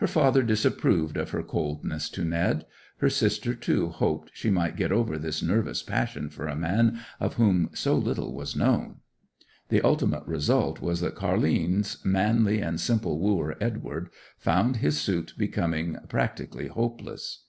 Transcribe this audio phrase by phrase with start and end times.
[0.00, 2.66] Her father disapproved of her coldness to Ned;
[2.98, 7.36] her sister, too, hoped she might get over this nervous passion for a man of
[7.36, 8.96] whom so little was known.
[9.70, 15.96] The ultimate result was that Car'line's manly and simple wooer Edward found his suit becoming
[16.06, 17.44] practically hopeless.